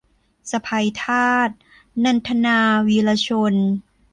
[0.51, 1.49] สะใภ้ทาส-
[2.03, 2.57] นันทนา
[2.87, 3.53] วีระชน